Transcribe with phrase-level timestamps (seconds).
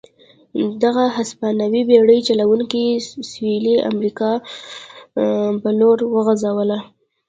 [0.83, 2.83] دغه هسپانوي او بېړۍ چلوونکي
[3.31, 4.31] سوېلي امریکا
[5.61, 6.79] په لور وخوځوله.